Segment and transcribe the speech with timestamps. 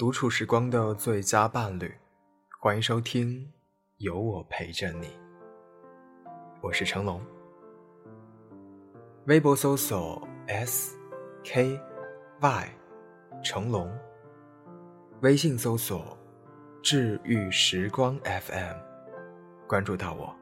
[0.00, 1.94] 独处时光的最佳伴侣，
[2.58, 3.28] 欢迎收听
[3.98, 5.06] 《有我陪着你》。
[6.62, 7.20] 我是成龙。
[9.26, 10.98] 微博搜索 S
[11.44, 11.78] K
[12.40, 12.68] Y
[13.44, 13.92] 成龙，
[15.20, 16.16] 微信搜索
[16.82, 18.76] 治愈时光 FM，
[19.68, 20.34] 关注到我。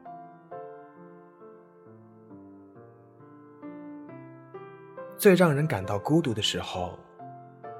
[5.17, 6.97] 最让人感到孤独的时候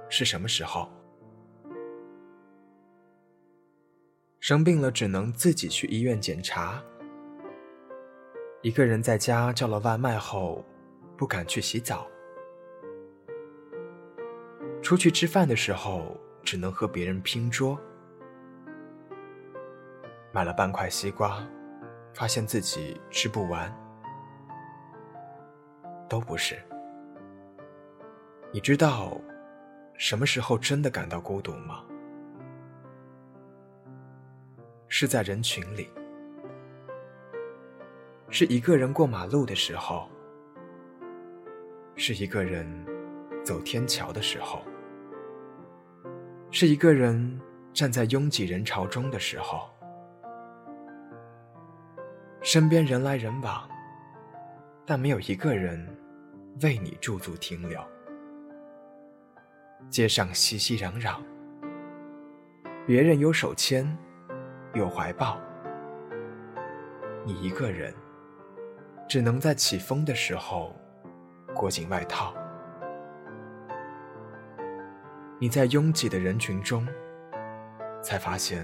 [0.09, 0.89] 是什么时候？
[4.39, 6.81] 生病了，只能自己去医院检查。
[8.61, 10.65] 一个人在家叫了外卖后，
[11.17, 12.07] 不敢去洗澡。
[14.81, 17.77] 出去吃饭的时候，只能和别人拼桌。
[20.31, 21.45] 买了半块西瓜，
[22.13, 23.73] 发现自己吃不完。
[26.07, 26.57] 都不是。
[28.51, 29.19] 你知道
[29.95, 31.83] 什么时候真的感到孤独吗？
[34.91, 35.87] 是在人群里，
[38.27, 40.09] 是一个人过马路的时候，
[41.95, 42.67] 是一个人
[43.45, 44.63] 走天桥的时候，
[46.49, 47.39] 是一个人
[47.71, 49.69] 站在拥挤人潮中的时候，
[52.41, 53.69] 身边人来人往，
[54.87, 55.87] 但没有一个人
[56.63, 57.79] 为你驻足停留。
[59.87, 61.21] 街上熙熙攘攘，
[62.87, 63.95] 别人有手牵。
[64.73, 65.39] 有怀抱，
[67.25, 67.93] 你一个人，
[69.07, 70.75] 只能在起风的时候
[71.55, 72.33] 裹紧外套。
[75.39, 76.87] 你在拥挤的人群中，
[78.01, 78.63] 才发现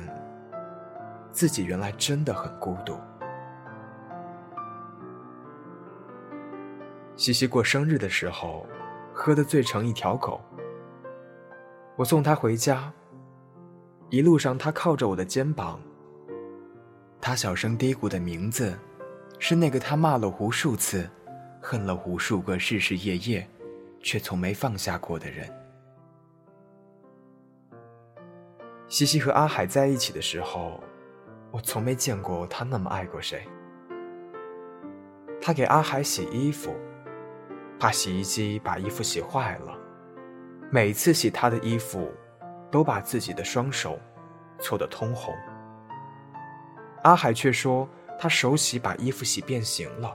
[1.31, 2.99] 自己原来真的很孤独。
[7.15, 8.67] 西西过生日的时候，
[9.11, 10.39] 喝得醉成一条狗。
[11.95, 12.93] 我送他回家，
[14.09, 15.79] 一路上他靠着我的肩膀。
[17.27, 18.77] 他小声嘀咕的名字，
[19.39, 21.09] 是那个他骂了无数次、
[21.59, 23.49] 恨了无数个日日夜夜，
[23.99, 25.49] 却从没放下过的人。
[28.87, 30.79] 西西和阿海在一起的时候，
[31.49, 33.41] 我从没见过他那么爱过谁。
[35.41, 36.75] 他给阿海洗衣服，
[37.79, 39.75] 怕洗衣机把衣服洗坏了，
[40.69, 42.07] 每次洗他的衣服，
[42.69, 43.99] 都把自己的双手
[44.59, 45.33] 搓得通红。
[47.05, 50.11] 阿海却说：“他手洗把衣服洗变形了，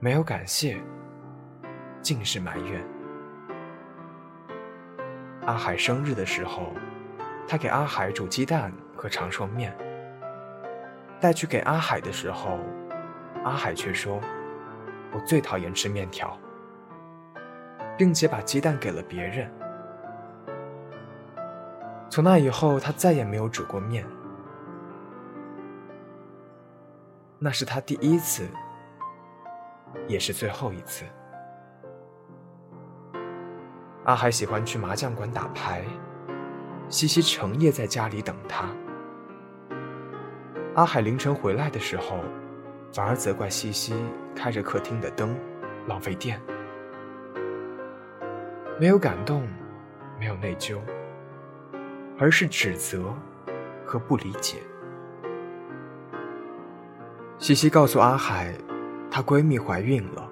[0.00, 0.76] 没有感谢，
[2.02, 2.84] 尽是埋怨。”
[5.46, 6.72] 阿海生日的时候，
[7.46, 9.72] 他给阿海煮鸡蛋和长寿面。
[11.20, 12.58] 带去给阿海的时候，
[13.44, 14.20] 阿海却说
[15.14, 16.36] ：“我最讨厌吃面条。”
[17.96, 19.48] 并且把鸡蛋给了别人。
[22.08, 24.04] 从那以后，他再也没有煮过面。
[27.42, 28.46] 那是他第一次，
[30.06, 31.06] 也是最后一次。
[34.04, 35.82] 阿海喜欢去麻将馆打牌，
[36.90, 38.66] 西西成夜在家里等他。
[40.74, 42.18] 阿海凌晨回来的时候，
[42.92, 43.94] 反而责怪西西
[44.36, 45.34] 开着客厅的灯，
[45.86, 46.38] 浪费电。
[48.78, 49.48] 没有感动，
[50.18, 50.78] 没有内疚，
[52.18, 53.14] 而是指责
[53.86, 54.58] 和不理解。
[57.40, 58.54] 西西告诉阿海，
[59.10, 60.30] 她闺蜜怀孕了，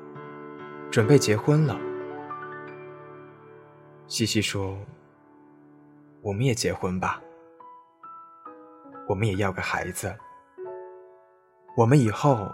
[0.90, 1.74] 准备结婚了。
[4.06, 4.76] 西西说
[6.20, 7.18] ：“我们也结婚吧，
[9.08, 10.14] 我们也要个孩子，
[11.78, 12.46] 我们以后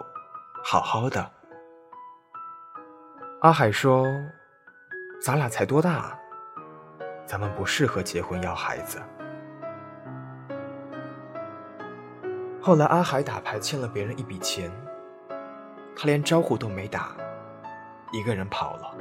[0.63, 1.29] 好好的。”
[3.43, 4.07] 阿海说
[5.21, 6.17] ：“咱俩才多大，
[7.27, 9.03] 咱们不适合结婚要孩子。”
[12.67, 14.73] 后来，阿海打牌欠了别人一笔钱，
[15.95, 17.15] 他连招呼都没打，
[18.11, 18.97] 一个人跑了。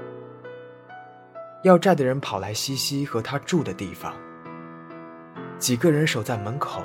[1.63, 4.13] 要债的人跑来西西和他住的地方，
[5.57, 6.83] 几个人守在门口。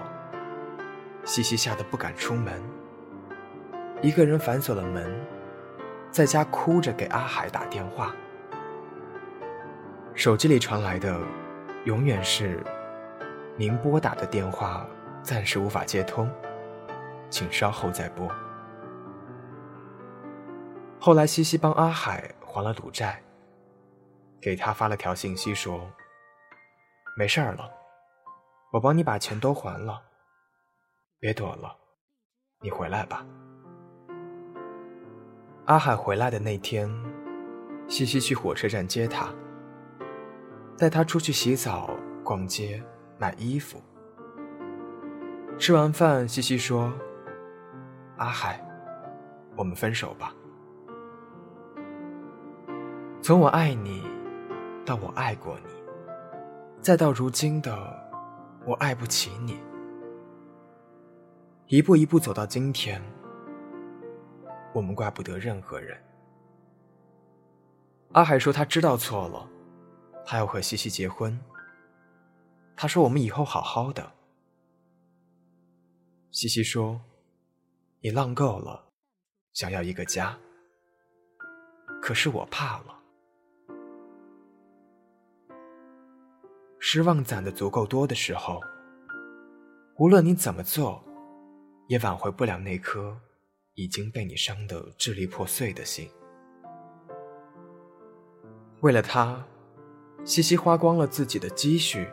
[1.25, 2.63] 西西吓得不敢出门，
[4.01, 5.13] 一个人反锁了门，
[6.13, 8.15] 在家哭着给阿海打电话。
[10.15, 11.21] 手机里传来的，
[11.87, 12.63] 永远是
[13.59, 14.87] “您拨打的电话
[15.25, 16.31] 暂时无法接通”。
[17.31, 18.29] 请稍后再拨。
[21.01, 23.23] 后来，西西帮阿海还了赌债，
[24.41, 25.81] 给他发了条信息说
[27.17, 27.71] ：“没事儿了，
[28.73, 30.03] 我帮你把钱都还了，
[31.21, 31.77] 别躲了，
[32.61, 33.25] 你回来吧。”
[35.67, 36.91] 阿海回来的那天，
[37.87, 39.29] 西西去火车站接他，
[40.77, 41.91] 带他出去洗澡，
[42.25, 42.83] 逛街、
[43.19, 43.81] 买衣服。
[45.59, 46.93] 吃完饭，西西说
[48.19, 48.61] ：“阿海，
[49.57, 50.35] 我们分手吧。
[53.23, 54.03] 从我爱你，
[54.85, 55.73] 到我爱过你，
[56.81, 57.73] 再到如今的
[58.67, 59.61] 我爱不起你，
[61.67, 63.01] 一步一步走到今天，
[64.75, 65.97] 我们怪不得任何人。”
[68.13, 69.49] 阿海说他知道错了，
[70.25, 71.39] 他要和西西结婚。
[72.75, 74.13] 他说我们以后好好的。
[76.31, 77.01] 西西说
[78.09, 78.89] ：“你浪够了，
[79.53, 80.35] 想要一个家。
[82.01, 82.99] 可是我怕了。
[86.79, 88.63] 失望攒的足够多的时候，
[89.99, 91.05] 无论你怎么做，
[91.89, 93.15] 也挽回不了那颗
[93.75, 96.11] 已经被你伤得支离破碎的心。
[98.81, 99.47] 为了他，
[100.25, 102.09] 西西花光了自己的积蓄，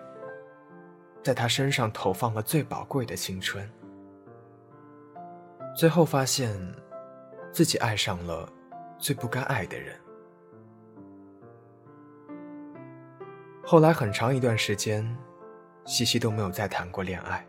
[1.23, 3.65] 在他身上投放了最宝贵的青春。”
[5.75, 6.57] 最后发现，
[7.51, 8.47] 自己爱上了
[8.97, 9.93] 最不该爱的人。
[13.61, 15.05] 后来很长一段时间，
[15.83, 17.45] 西西都没有再谈过恋爱。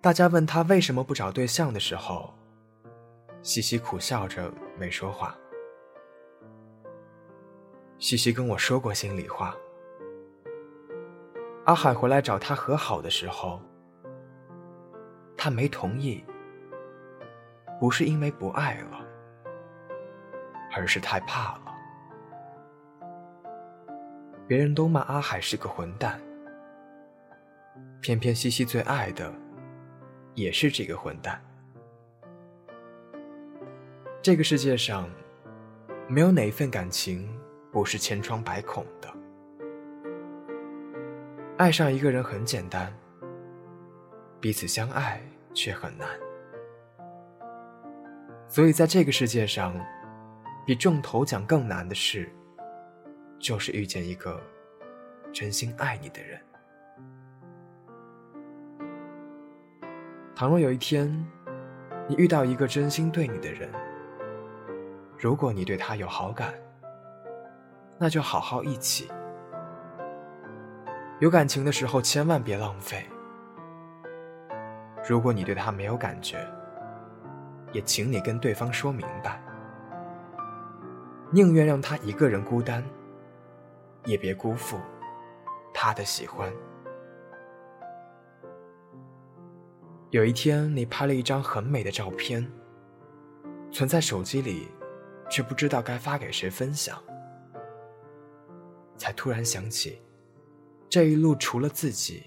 [0.00, 2.32] 大家问他为什么不找对象的时候，
[3.42, 5.36] 西西苦笑着没说话。
[7.98, 9.56] 西西跟我说过心里话。
[11.64, 13.60] 阿海回来找他和好的时候，
[15.36, 16.24] 他没同意。
[17.78, 19.06] 不是因为不爱了，
[20.74, 21.62] 而是太怕了。
[24.46, 26.20] 别人都骂阿海是个混蛋，
[28.00, 29.32] 偏偏西西最爱的
[30.34, 31.42] 也是这个混蛋。
[34.22, 35.08] 这个世界上，
[36.08, 37.28] 没有哪一份感情
[37.70, 39.12] 不是千疮百孔的。
[41.58, 42.92] 爱上一个人很简单，
[44.40, 45.20] 彼此相爱
[45.54, 46.08] 却很难。
[48.48, 49.74] 所以，在这个世界上，
[50.64, 52.32] 比中头奖更难的事，
[53.38, 54.40] 就是遇见一个
[55.32, 56.40] 真心爱你的人。
[60.34, 61.08] 倘若有一天，
[62.08, 63.70] 你遇到一个真心对你的人，
[65.18, 66.54] 如果你对他有好感，
[67.98, 69.08] 那就好好一起。
[71.18, 73.04] 有感情的时候，千万别浪费。
[75.08, 76.46] 如果你对他没有感觉，
[77.76, 79.38] 也请你跟对方说明白，
[81.30, 82.82] 宁愿让他一个人孤单，
[84.06, 84.78] 也别辜负
[85.74, 86.50] 他的喜欢。
[90.08, 92.50] 有一天，你拍了一张很美的照片，
[93.70, 94.68] 存在手机里，
[95.28, 96.98] 却不知道该发给谁分享，
[98.96, 100.00] 才突然想起，
[100.88, 102.22] 这一路除了自己，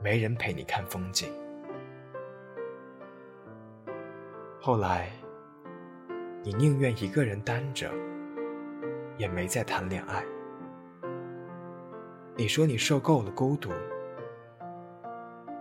[0.00, 1.32] 没人陪你看风景。
[4.66, 5.10] 后来，
[6.42, 7.92] 你宁愿一个人单着，
[9.18, 10.24] 也没再谈恋爱。
[12.34, 13.68] 你说你受够了孤独，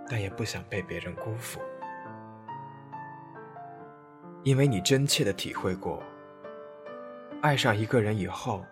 [0.07, 1.59] 但也不想被别人辜负，
[4.43, 6.01] 因为你真切的体会过，
[7.41, 8.63] 爱上一个人以后，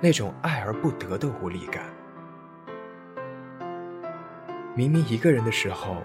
[0.00, 1.84] 那种爱而不得的无力感。
[4.74, 5.98] 明明一个人的时候，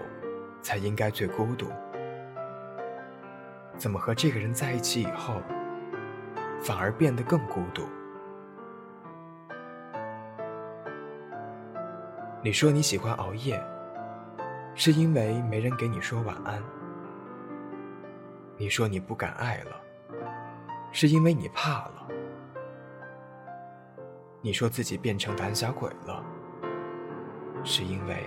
[0.60, 1.72] 才应该最孤独。
[3.76, 5.42] 怎么和这个人在一起以后，
[6.62, 7.82] 反而变得更孤独？
[12.42, 13.62] 你说你喜欢熬夜，
[14.74, 16.62] 是因为没人给你说晚安。
[18.56, 19.72] 你说你不敢爱了，
[20.92, 22.08] 是因为你怕了。
[24.40, 26.22] 你说自己变成胆小鬼了，
[27.64, 28.24] 是因为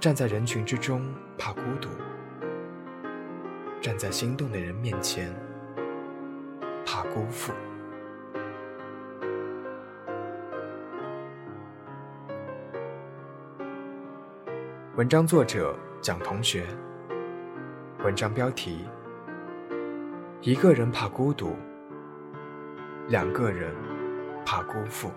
[0.00, 1.88] 站在人群之中怕孤独。
[3.80, 5.32] 站在心动的人面前，
[6.84, 7.52] 怕辜负。
[14.96, 16.66] 文章作者蒋同学。
[18.02, 18.86] 文章标题：
[20.40, 21.54] 一个人怕孤独，
[23.08, 23.74] 两个人
[24.44, 25.10] 怕辜负。